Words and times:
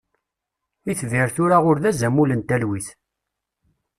Itbir 0.91 1.29
tura 1.35 1.57
ur 1.69 1.77
d 1.83 1.85
azamul 1.89 2.31
n 2.35 2.41
talwit. 2.47 2.87